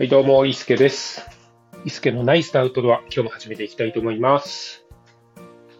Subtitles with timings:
[0.00, 1.26] はい、どうも、いすけです。
[1.84, 4.86] いすけのナイスなアウトドア、今日も始めていきたいと思います。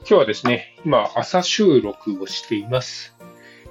[0.01, 3.17] 今日はですね、今、朝収録をしています。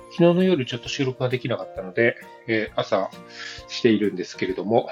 [0.09, 2.15] 昨日の夜ちょっと収録ができなかったので、
[2.47, 3.11] えー朝
[3.67, 4.89] しているんですけれども、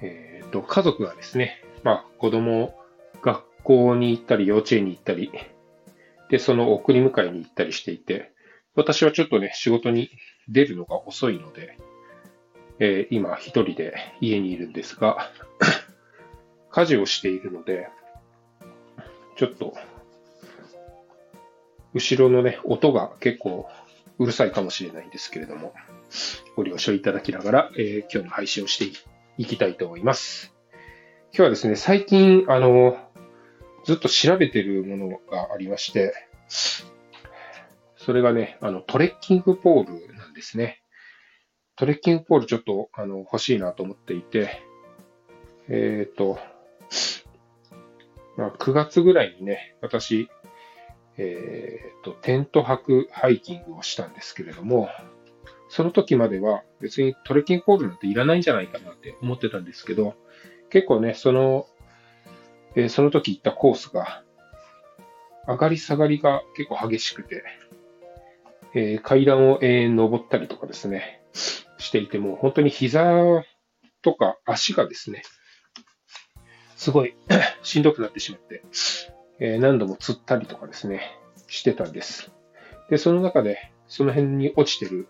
[0.00, 2.72] えっ、と、家族がですね、まあ、子供、
[3.20, 5.32] 学校に行ったり、幼稚園に行ったり、
[6.30, 8.30] で、その送り迎えに行ったりしていて、
[8.76, 10.08] 私はちょっとね、仕事に
[10.48, 11.76] 出るのが遅いので、
[12.78, 15.30] えー今一人で家にいるんですが、
[16.70, 17.88] 家事をしているので、
[19.36, 19.74] ちょっと、
[21.92, 23.68] 後ろのね、音が結構
[24.18, 25.74] うるさいかもしれないんですけれども、
[26.56, 28.92] ご了承いただきながら、えー今日の配信をしてい
[29.36, 30.54] いきたいと思います。
[31.32, 32.96] 今日はですね、最近、あの、
[33.84, 36.14] ずっと調べてるものがありまして、
[37.96, 40.83] それがね、あの、トレッキングポールなんですね。
[41.76, 44.62] トレッキングポールちょっとあの欲しいなと思っていて、
[45.68, 46.38] えっ、と、
[48.36, 50.28] まあ、9月ぐらいにね、私、
[51.16, 54.88] えっ、と、テント泊ハイキングをしたんですけれども、
[55.68, 60.14] その時までは別にトレッキングポールなんていらないんじゃないかなって思ってたんですけど、
[60.70, 61.66] 結構ね、その、
[62.76, 64.22] えーその時行ったコースが、
[65.46, 67.42] 上がり下がりが結構激しくて、
[68.74, 71.20] えー階段を永遠登ったりとかですね、
[71.84, 73.44] していても、本当に膝
[74.02, 75.22] とか足がですね、
[76.76, 77.14] すごい
[77.62, 78.62] しんどくなってしまって、
[79.38, 82.32] えー何度も釣ったりとかですね、してたんです。
[82.90, 85.08] で、その中で、その辺に落ちてる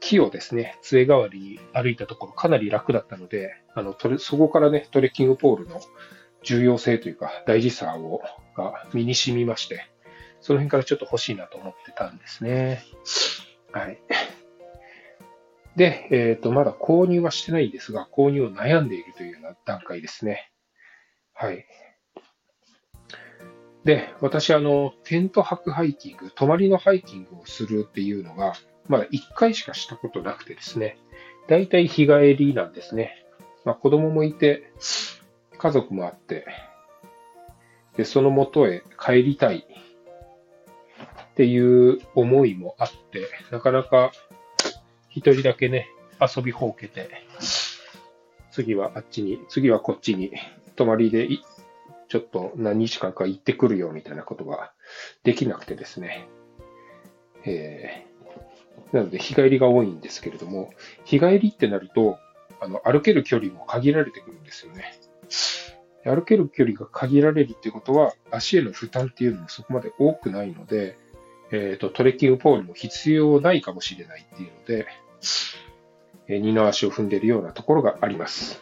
[0.00, 5.80] 木をですね、杖代わりに歩いたところかなり楽だったので、あの、トレそこからね、トレッキングポールの
[6.42, 8.22] 重要性というか大事さを、
[8.56, 9.86] が身に染みまして、
[10.40, 12.82] その辺からちょっと欲しいなと思ってたんですね。
[13.72, 13.98] はい。
[15.78, 20.50] で、えっ、と、まだ購入はしてないんですが、購入を悩んでいるというような段階ですね。
[21.32, 21.64] はい。
[23.84, 28.54] で、私、あの、テント泊ハイキング、泊まりのハイキングをするっていうのが、
[28.88, 30.98] まだ1回しかしたことなくてですね、
[31.46, 33.24] だいたい日帰りなんですね。
[33.64, 34.72] まあ、子供もいて、
[35.58, 36.44] 家族もあって、
[37.96, 39.64] で、その元へ帰りたい
[41.30, 44.10] っていう思いもあって、なかなか
[45.18, 45.90] 一人だけね、
[46.20, 47.10] 遊びほうけて、
[48.50, 50.32] 次はあっちに、次はこっちに、
[50.76, 51.28] 泊まりで
[52.08, 54.72] ちょっと何日間か行ってくるよみたいなことが
[55.24, 56.28] できなくてですね。
[57.44, 58.08] えー
[58.92, 60.70] なので日帰りが多いんですけれども、
[61.04, 62.18] 日帰りってなると、
[62.60, 64.94] あの、歩ける距離も限られてくるんですよね。
[66.04, 70.96] 歩ける距離が限られるってことは、足への負担っていうのもそこまで多くないので、
[71.50, 74.86] えっ、と、トレッキングポールも必要ないかもしれないっていうので、
[76.28, 78.60] 二の足を踏んでいるようなところがあります。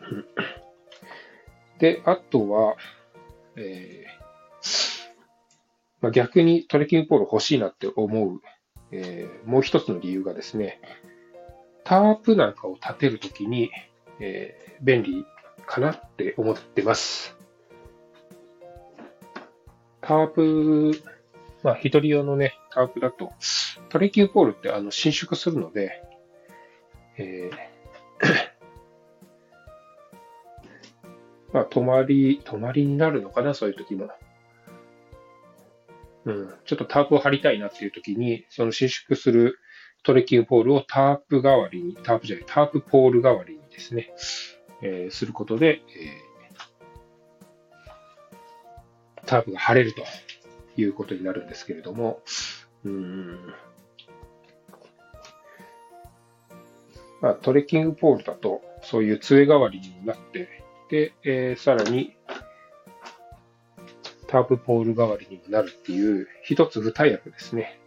[1.78, 2.76] で、あとは、
[3.56, 4.12] えー
[6.00, 8.40] まあ、逆にトレッキングポール欲しいなって思う、
[8.90, 10.80] えーもう一つの理由がですね、
[11.84, 13.70] タープなんかを立てるときに、
[14.20, 15.24] えー便利
[15.64, 17.36] かなって思ってます。
[20.00, 20.92] タープ、
[21.62, 23.32] まあ、一人用のね、タープだと、
[23.92, 26.02] トレッキングポールってあの伸縮するので、
[27.18, 27.56] えー
[31.52, 34.08] まあ、泊まり、泊まりになるのかな、そういう時も。
[36.24, 39.58] うん、ちょっとタープを張りたいなっていう時に、その伸縮する
[40.04, 44.10] トレッキングポールをタープ代わりに、タープじゃない、タープポール代わりにですね、
[44.80, 50.02] えーすることで、えータープが張れると
[50.78, 52.22] いうことになるんですけれども、
[52.84, 53.54] うん。
[57.22, 60.48] まあ、トレッキングポールだと、そういう杖代わりにもなって、
[60.90, 62.16] で、えーさらに、
[64.26, 67.78] タープポール代わりにもなるっていう、一つ二役ですね。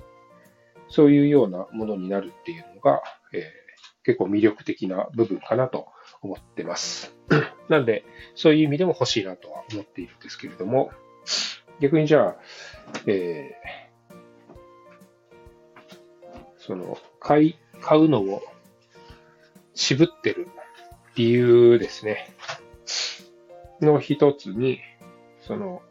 [0.88, 3.02] そういうようなものになるっていうのが、
[3.34, 3.66] えー
[4.06, 5.88] 結構魅力的な部分かなと
[6.22, 7.16] 思ってます。
[7.70, 8.06] なんで、
[8.36, 10.92] そういう意味でも欲しいなとは思っているんですけれども、
[11.80, 12.36] 逆にじゃあ、
[13.08, 13.56] えー
[16.60, 18.44] その、買い、買うのを
[19.76, 20.48] 渋ってる
[21.16, 22.34] 理由ですね。
[23.82, 24.80] の一つに、
[25.42, 25.82] その、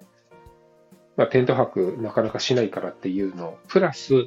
[1.16, 4.26] まあ、テント泊なかなかしないからっていうの、プラス、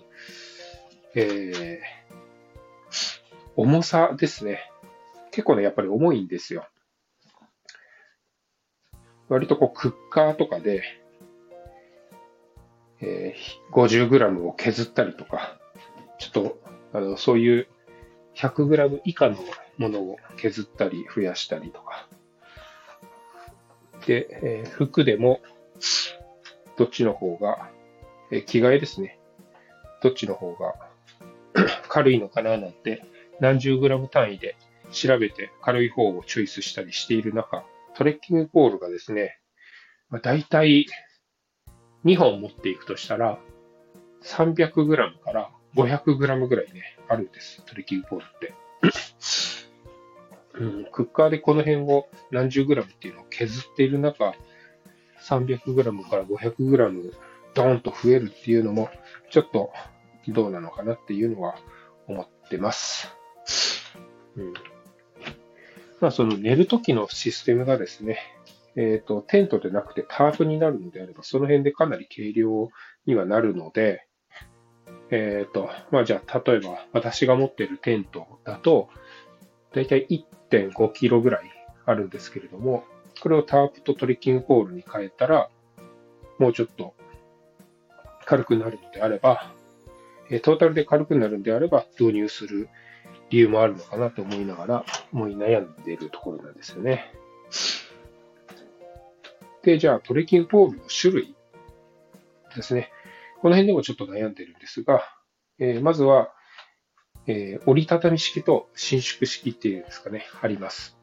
[1.15, 1.98] えー
[3.59, 4.59] 重さですね。
[5.31, 6.68] 結構ね、やっぱり重いんですよ。
[9.30, 10.83] 割とこう、クッカーとかで、
[13.01, 15.57] えー 50g を削ったりとか、
[16.19, 16.60] ちょっと、
[16.94, 17.68] あの、そういう
[18.38, 19.38] 100g 以下の
[19.78, 22.07] ものを削ったり増やしたりとか。
[24.06, 25.42] で、えー、服でも、
[26.78, 27.69] どっちの方が、
[28.31, 29.19] えー、着替えですね。
[30.01, 30.75] どっちの方が
[31.89, 33.04] 軽いのかななんて、
[33.39, 34.56] 何十グラム単位で
[34.92, 37.63] 調べて軽い方をチョイスしたりしている中、
[37.95, 39.39] トレッキングポールがですね、
[40.10, 40.86] まあ、大体
[42.06, 43.39] 2本持っていくとしたら、
[44.24, 47.63] 300グラムから500グラムぐらいね、あるんです。
[47.65, 48.53] トレッキングポールって。
[50.59, 54.33] うん、クッカーでこの辺を何十グラムっていうのを削っている中、
[55.21, 57.13] 300グラムから500グラム
[57.53, 58.89] ドーンと増えるっていうのも、
[59.29, 59.71] ちょっと
[60.27, 61.56] どうなのかなっていうのは
[62.07, 63.13] 思ってます。
[64.35, 64.53] うん。
[66.00, 68.18] まあその寝るときのシステムがですね、
[68.75, 72.69] えっ、ー、と、テントでなくてタープになるのであれば、その辺でかなり軽量
[73.06, 74.06] にはなるので、
[75.09, 78.89] えっ、ー、と、まあじゃあ、例えば私が持っているテントだと、
[79.74, 81.51] だいたい1.5キロぐらい
[81.86, 82.83] あるんですけれども、
[83.21, 85.50] これをタープとトレッキングポールに変えたら、
[86.39, 86.94] もうちょっと
[88.25, 89.54] 軽くなるのであれば、
[90.42, 92.69] トータルで軽くなるんであれば導入する
[93.30, 97.13] 理由もあるのかなと思いながら思い悩んでいるところなんですよね。
[99.63, 101.36] で、じゃあトレッキングポールの種類
[102.56, 102.92] ですね。
[103.48, 105.02] この辺でもちょっと悩んでるんですが、
[105.58, 106.34] えー、まずは、
[107.28, 110.98] えー、折りたたみ式と伸縮式っていうんですかね、あります。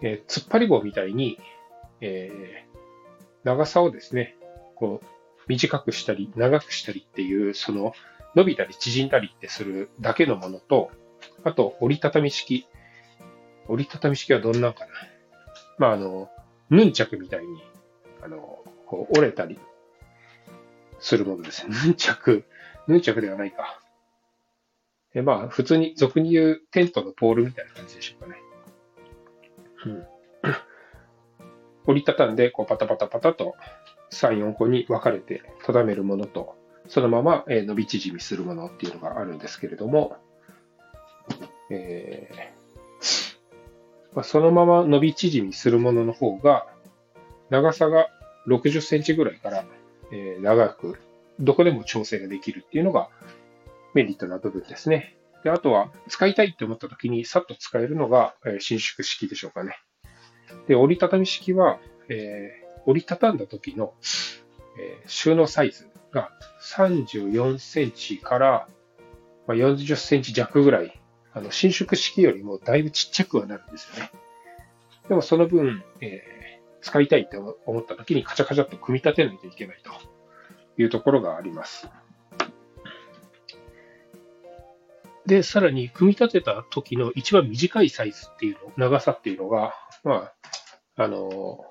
[0.00, 1.38] えー、突っ張り棒みたいに、
[2.00, 2.64] え、
[3.44, 4.38] 長さをですね、
[4.76, 5.06] こう、
[5.46, 7.92] 短くしたり、長くしたりっていう、その、
[8.34, 10.90] 伸びたり縮んだりってするだけのものと、
[11.44, 12.66] あと、折りたたみ式。
[13.66, 14.92] 折りたたみ式はどんなんかな。
[15.76, 16.30] まあ、あの、
[16.70, 17.62] ヌンチャクみたいに、
[18.22, 19.58] あの、こう折れたり
[20.98, 22.44] するものです ヌンチャク、
[22.86, 23.80] ヌンチャクではないか。
[25.14, 28.36] えまあ、普通に、俗に言うテントのポールみたいな感じでしょうかね。
[29.86, 30.06] うん。
[31.86, 33.54] 折りたたんで、こう、パタパタパタと
[34.10, 36.56] 3、4個に分かれて定めるものと、
[36.88, 40.16] そのまま伸び縮みするものっていうのがあるんですけれども、
[41.70, 42.58] えー
[44.14, 46.66] まあ、そのまま伸び縮みするものの方が、
[47.50, 48.08] 長さが
[48.46, 49.64] 60センチぐらいから、
[50.12, 50.98] え、長く、
[51.40, 53.08] どこでも調整ができるっていうのが
[53.94, 55.16] メリットな部分ですね。
[55.44, 59.76] であとは、使いたいって思った時にさっと使えるのが、え、伸縮式でしょうかね。
[60.66, 61.78] で、折りたたみ式は、
[62.08, 63.92] えー折りたたんだ時の、
[64.80, 66.30] え、収納サイズが
[66.62, 68.66] 34センチから
[69.46, 70.98] 40センチ弱ぐらい、
[71.34, 74.10] あの、伸縮式よりもだいぶちっちゃくはなるんですよね。
[75.06, 76.10] でもその分、えー、
[76.80, 79.90] 使いたいって思った時にカチャカチャっと組み立てないといけないと
[80.80, 81.88] いうところがあります。
[85.26, 90.30] で、さらに組み立てた時の一番短いサイズっていうの、長さっていうのが、ま
[90.96, 91.64] あ、あの、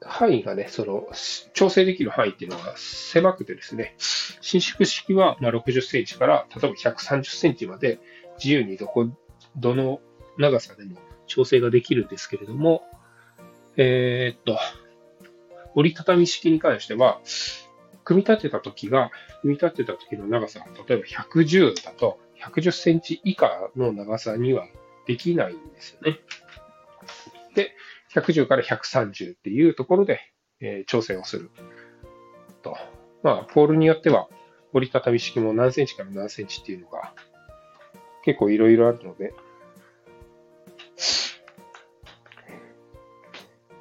[0.00, 1.06] 範囲がね、その、
[1.52, 3.96] 調整できる範囲っていうのが狭くてですね、
[4.40, 8.00] 伸縮式は60センチから、例えば130センチまで
[8.38, 9.06] 自由にどこ、
[9.56, 10.00] どの
[10.38, 10.96] 長さでも
[11.28, 12.82] 調整ができるんですけれども、
[13.76, 14.58] えー、っと、
[15.74, 17.20] 折りたたみ式に関しては、
[18.04, 19.10] 組み立てた時が、
[19.42, 24.66] 組み立てた時の長さ、例えば110だと、110センチ以下の長さには
[25.06, 26.18] できないんですよね。
[27.54, 27.72] で、
[28.14, 30.20] 110から130っていうところで、
[30.60, 31.50] えー、調整をする
[32.62, 32.76] と。
[33.22, 34.28] まあ、ポールによっては
[34.72, 37.12] 折りたたみ式も何センチから何センチっていうのが
[38.24, 39.32] 結構いろいろあるので、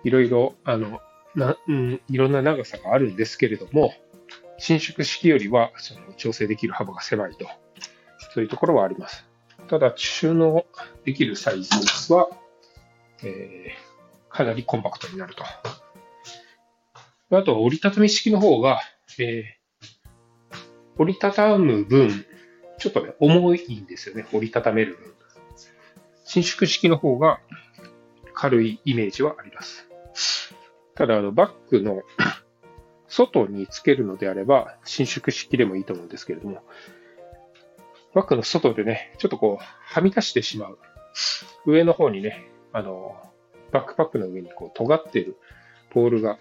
[0.08, 1.02] いろいろ、あの、
[1.36, 3.94] な、うん、いろんな長さがあるんですけれども、
[4.58, 7.46] 伸縮式よりはその調整できる幅が狭いと、
[8.34, 9.26] そういうところはあります。
[9.68, 10.66] ただ、収納
[11.04, 12.30] できるサイズは、
[13.22, 15.44] えー、かなりコンパクトになると。
[17.38, 18.80] あと、折りたたみ式の方が、
[19.20, 20.56] えー、
[21.00, 22.26] 折りたたむ分、
[22.78, 24.26] ちょっとね、重いんですよね。
[24.32, 25.14] 折りたためる分。
[26.24, 27.42] 伸縮式の方が
[28.34, 29.88] 軽いイメージはあります。
[30.96, 32.02] ただ、あの、バッグの
[33.08, 36.64] 外につけるのであれば、伸縮式でもいいと思うんですけれども、
[38.14, 40.80] バッグの外でね、ちょっとこう、はみ出してしまう。
[41.66, 43.16] 上の方にね、あの、
[43.72, 45.38] バックパックの上にこう尖っている
[45.92, 46.38] ポールが、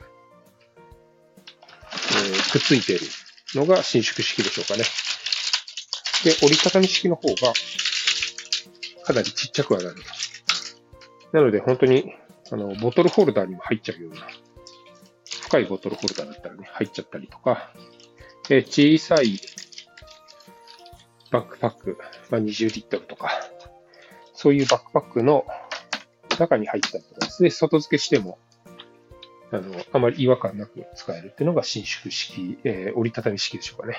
[1.92, 3.06] えー、くっついている
[3.54, 4.84] のが伸縮式でしょうかね。
[6.24, 7.52] で、折りたたみ式の方が
[9.04, 9.96] かなりちっちゃくはなる。
[11.32, 12.14] なので本当に
[12.52, 14.26] あのボトルホルダーにも入っちゃうような、
[15.46, 17.72] 深いボトルホルダーだったらね、入っちゃったりとか、
[18.50, 19.40] え小さい
[21.30, 21.98] バックパック、
[22.30, 23.30] まあ、20リットルとか、
[24.32, 25.46] そういうバックパックの
[26.38, 27.42] 中に入ったりとかです。
[27.42, 28.38] ね、外付けしても、
[29.50, 33.96] あの、あまり違和感なく使えるっていうのが伸縮式、えー、折りたたみ式でしょうかね。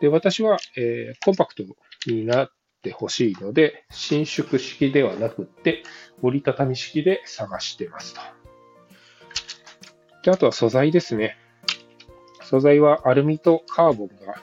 [0.00, 1.62] で、私は、えー、コンパクト
[2.06, 2.50] になっ
[2.84, 5.82] てほしいので、伸縮式ではなくって、
[6.22, 8.20] 折りたたみ式で探してますと。
[10.22, 11.36] で、あとは素材ですね。
[12.42, 14.36] 素材はアルミとカーボンが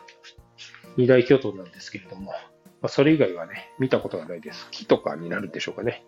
[0.97, 2.33] 二大巨頭なんですけれども、
[2.81, 4.67] ま、それ以外はね、見たことがないです。
[4.71, 6.03] 木とかになるんでしょうかね。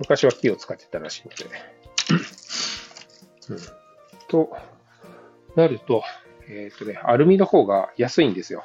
[0.00, 1.44] 昔は木を使ってたらしいので。
[3.50, 3.58] うん、
[4.28, 4.50] と、
[5.54, 6.02] なると、
[6.48, 8.64] えっ、ー、とね、アルミの方が安いんですよ。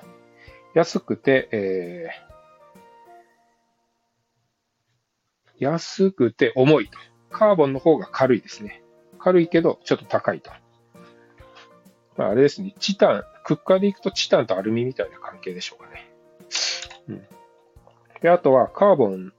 [0.73, 2.07] 安くて、え
[5.59, 6.97] 安くて重いと。
[7.29, 8.83] カーボンの方が軽いですね。
[9.19, 10.51] 軽いけど、ちょっと高いと。
[12.17, 16.11] まあ、あれですね、チタン、クッカーでいくとチタンとアルミみたいな関係でしょうかね。
[17.09, 17.27] うん。
[18.21, 19.33] で、あとはカーボン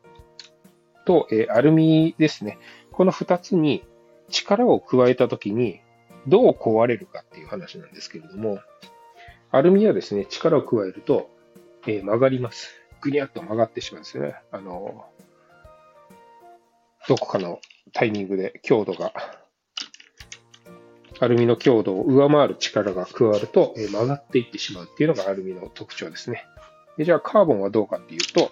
[1.07, 2.59] と、えー、アルミですね。
[2.93, 3.85] この二つに
[4.29, 5.81] 力を加えたときに
[6.27, 8.59] どう壊れるかっていう話なんですけれども、
[9.51, 11.31] アルミはですね、力を加えると、
[11.87, 12.75] えー、曲がります。
[13.01, 14.35] ぐにゃっと曲がってしまうんですよね。
[14.51, 15.07] あの、
[17.09, 17.61] どこかの
[17.93, 19.13] タイミングで強度が
[21.21, 26.45] アルミの強度を上回る力が加わると、え曲がっていってしまうっていうのがアルミの特徴ですね。
[26.99, 28.51] でじゃあカーボンはどうかっていうと、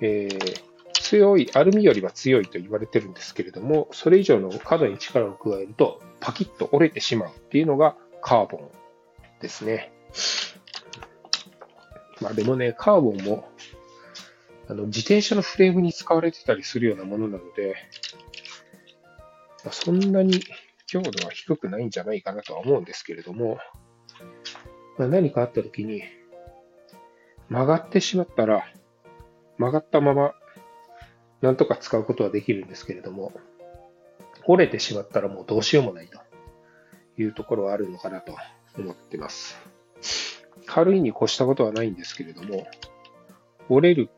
[0.00, 0.62] えー、
[0.92, 8.70] 強い、アルミよりは強いと言われてるんですけれども、それ以上の角に力を加えるとパキッと折れてしまうっていうのがカーボン
[9.40, 9.92] ですね。
[12.20, 13.48] まあでもね、カーボンも
[14.68, 17.76] あの自転車のフレームに使われてたりするようなものなので、
[19.64, 20.40] まあ、そんなに
[20.86, 23.58] 強度は低くないんじゃないかなとは思うんですけれども、
[24.98, 26.02] まあ、何かあった時に
[27.48, 28.64] 曲がってしまったら
[29.58, 30.32] 曲がったまま
[31.42, 33.32] なんとか使うことはできるんですけれども、
[34.46, 36.18] 折れてしまったらもうどうしようもないと
[37.20, 38.34] いうところはあるのかなと
[38.78, 39.56] 思ってます。
[40.66, 42.66] 軽いに越したことはないんですけれども、
[43.68, 44.10] 折れる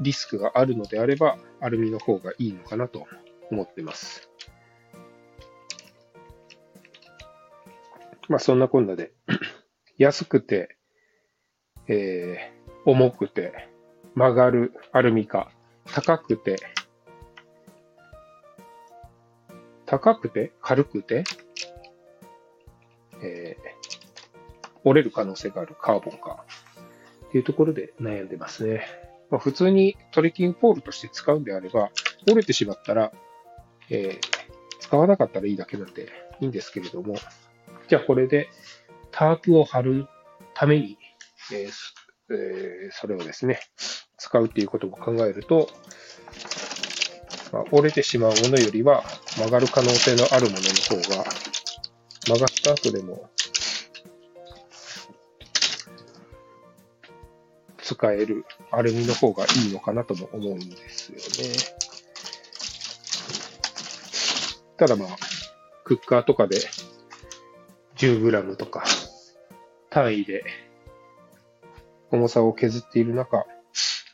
[0.00, 3.06] リスクがあるのであれば、アルミの方がいいのかなと
[3.50, 4.30] 思ってます。
[8.28, 9.12] まあそんなこんなで、
[9.98, 10.76] 安くて、
[11.88, 13.68] えー、重くて、
[14.14, 15.50] 曲がるアルミか、
[15.86, 16.56] 高くて、
[19.86, 21.24] 高くて、軽くて、
[23.22, 26.44] えー、折れる可能性があるカーボンか、
[27.28, 28.86] っていうところで悩んでますね。
[29.34, 31.90] まあ、普通にトレッキングポールとして使うんであれば、
[32.28, 33.10] 折れてしまったら、
[33.90, 37.16] えー、使わなかったらいいだけなんでいいんですけれども、
[37.88, 38.48] じゃあこれで
[39.10, 40.06] タープを貼る
[40.54, 40.98] ために、
[41.52, 41.70] えー
[42.32, 43.58] えー、それをですね、
[44.18, 45.68] 使うっていうことも考えると、
[47.52, 49.02] まあ、折れてしまうものよりは
[49.36, 51.24] 曲がる可能性のあるものの方が、
[52.24, 53.30] 曲がった後でも
[57.84, 61.54] 使えるアルミの方がいいのかなとも思うんですよね。
[64.78, 65.08] ただまあ、
[65.84, 66.56] クッカーとかで
[67.96, 68.84] 10g とか
[69.90, 70.44] 単位で
[72.10, 73.44] 重さを削っている中、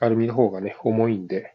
[0.00, 1.55] アルミの方がね、重いんで、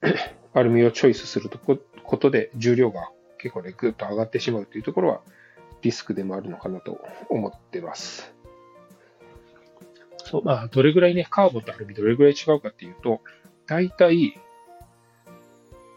[0.54, 5.20] アルミをチョイスすることで重量が結構ね、ぐっと上がってしまうというところは
[5.82, 8.35] リスクでもあるのかなと思ってます。
[10.26, 13.20] そう、まあ、どれぐらいね、カーボンとアルミどれぐらい違うかっていうと、
[13.68, 14.34] だいたい、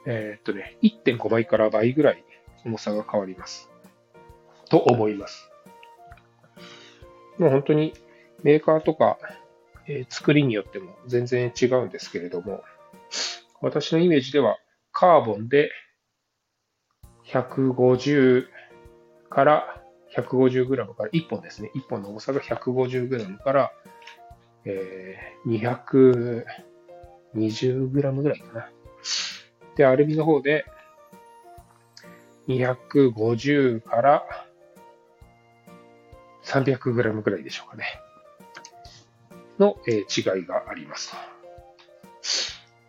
[0.05, 2.23] えー、っとね、1.5倍から倍ぐらい
[2.63, 3.71] 重さが変わります。
[4.69, 5.49] と思います。
[7.39, 7.93] もう本当に
[8.43, 9.17] メーカーとか、
[9.87, 12.63] えー、作りによっても全然違うんですけれども、
[13.61, 14.57] 私のイメージでは
[14.91, 15.71] カーボンで
[17.25, 18.45] 150
[19.31, 19.81] から
[20.15, 21.71] 150グラムから1本ですね。
[21.75, 23.71] 1本の重さが150グラムから、
[24.65, 26.43] えー、
[27.45, 28.69] 220グラムぐらいかな。
[29.75, 30.65] で、アルミの方で
[32.47, 34.23] 250から
[36.43, 37.85] 300グラムぐらいでしょうかね。
[39.59, 41.15] の、えー、違いがあります。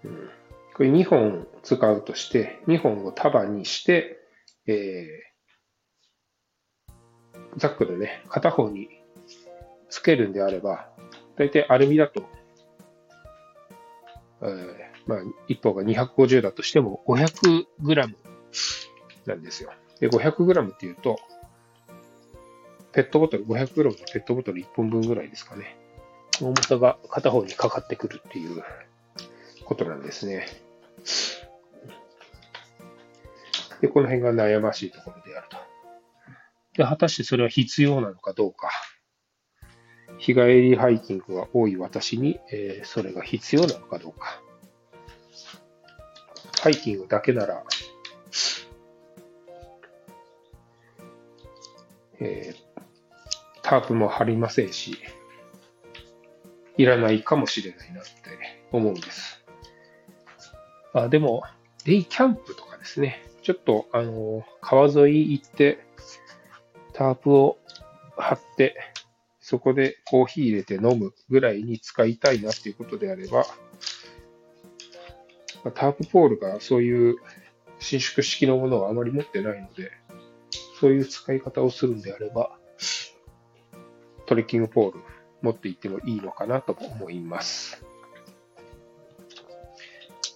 [0.05, 0.31] うん、
[0.75, 4.19] これ2本使うとして、2本を束にして、
[4.67, 7.01] えー、
[7.57, 8.89] ザックでね、片方に
[9.91, 10.89] つけるんであれば、
[11.37, 12.25] だいたいアルミだと、
[14.43, 15.19] えー、まあ、
[15.49, 18.17] 1本が250だとしても500グラム
[19.27, 19.73] なんですよ。
[20.01, 21.19] で、500グラムっていうと、
[22.93, 25.77] ペットボトル、500グラムのペットボトル1本分ぐらいですかね。
[26.41, 28.63] 重さが片方にかかってくるっていう
[29.65, 30.47] ことなんですね。
[33.81, 35.57] で、この辺が悩ましいところであると。
[36.75, 38.71] で、果たしてそれは必要なのかどうか。
[40.21, 44.43] 日帰りハイキングが多い私に、えー、それが必要なのかどうか。
[46.61, 47.65] ハイキングだけなら、
[52.21, 52.83] えー、
[53.63, 54.99] タープも張りませんし、
[56.77, 58.11] いらないかもしれないなって
[58.73, 59.43] 思うんです。
[60.93, 61.45] あでも、
[61.87, 65.79] デイキャンプとかですね、ちょっと、あの、川沿い行って、
[66.93, 67.59] タープを
[68.19, 68.90] 張って、
[69.51, 73.45] そこでコーヒー入れて飲むぐらいに使いたいなっていうことであれば、
[75.75, 77.17] タープポールがそういう
[77.81, 79.91] 伸縮式のものをあまり持ってないので、
[80.79, 82.57] そういう使い方をするんであれば、
[84.27, 85.01] トレッキングポール
[85.43, 87.85] 持っていってもいいのかなと思います。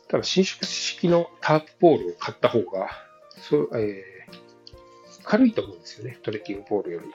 [0.09, 2.91] ただ、伸縮式のタープポールを買った方が、
[3.39, 7.07] そう、えー、軽いと思うんですよね、トレッキングポールより。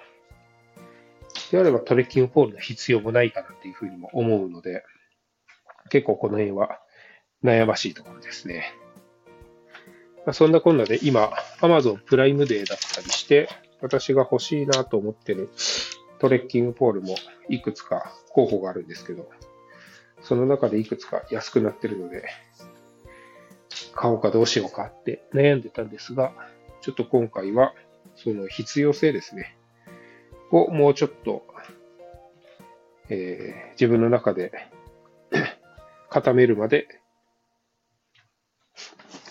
[1.52, 4.84] であればトレッキングポールの必要もないかなっていうふうにも思うので、
[5.90, 6.80] 結構この辺は
[7.44, 8.74] 悩ましいところですね。
[10.26, 13.50] まあ、そんなこんなで今、Amazon プライムデーだったりして、
[13.82, 15.50] 私が欲しいなと思ってる
[16.20, 17.16] トレッキングポールも
[17.48, 19.30] いくつか候補があるんですけど、
[20.22, 22.26] その中でいくつか安くなってるので、
[23.96, 26.34] 買おうかどうしようかって悩んでたんですが、
[26.82, 27.74] ちょっと今回は
[28.16, 29.58] その必要性ですね、
[30.52, 31.44] をもうちょっと、
[33.10, 34.52] えー、自分の中で
[36.10, 36.88] 固めるまで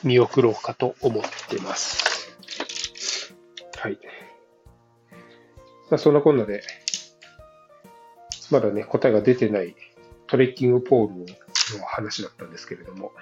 [0.05, 2.37] 見送ろうかと思ってます。
[3.77, 3.99] はい。
[5.91, 6.63] まあ、そんなこんなで、
[8.51, 9.75] まだね、答えが出てない
[10.27, 13.13] トレッキングポールの話だったんですけれども、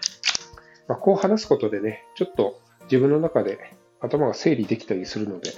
[0.89, 3.59] まあ、こう話すことでね、ちょっと自分の中で
[4.01, 5.53] 頭が整理できたりするので、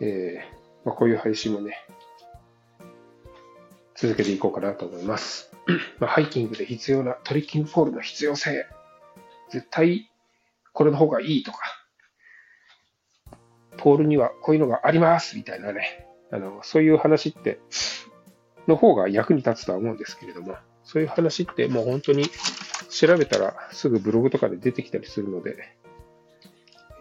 [0.00, 0.57] えー
[0.88, 1.76] まあ、こういう配信もね、
[3.94, 5.52] 続けていこうかなと思います。
[6.00, 8.64] まあ、ハイキングで必要なトレッキングポールの必要性、
[9.50, 10.10] 絶対
[10.72, 11.58] これの方がいいとか、
[13.76, 15.36] ポールにはこういうのがあります。
[15.36, 17.60] みたいなね、あの、そういう話って、
[18.66, 22.24] の方が役に立つとは思うんですけれども、そういう話ってもう本当に
[22.88, 25.56] 調べたらすぐブログとかで出てきたりするので、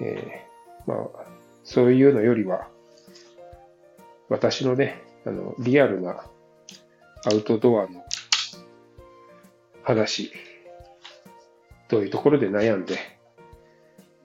[0.02, 1.08] えー、まあ、
[1.64, 2.68] そういうのよりは、
[4.30, 6.24] 私のね、あの、リアルな
[7.26, 8.04] アウトドアの
[9.84, 10.32] 話、
[11.90, 12.98] どういうところで悩んで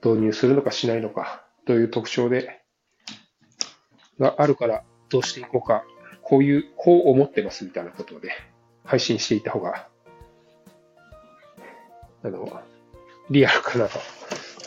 [0.03, 2.61] 導入するのかしないのか、どういう特徴で、
[4.19, 5.83] があるからどうしていこうか、
[6.21, 8.29] こういう、こう思ってますみたいなことで
[8.83, 9.87] 配信していた方が
[12.25, 12.61] あの、
[13.29, 13.99] リアルかなと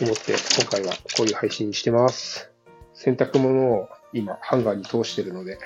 [0.03, 2.51] 思って、今回はこういう配信にしてます。
[2.93, 5.59] 洗濯物を今、ハンガーに通してるので、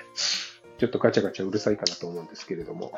[0.79, 2.93] ちょっとガチャガチャうるさいかなと思うんですけれども、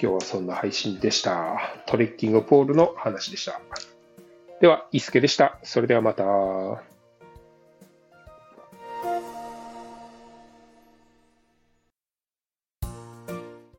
[0.00, 1.58] 今日はそんな配信でした。
[1.86, 3.60] トレッキングポールの話でした。
[4.60, 5.58] では、伊助でした。
[5.62, 6.24] それではまた。